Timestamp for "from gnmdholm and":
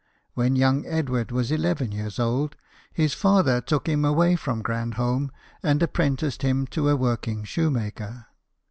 4.35-5.83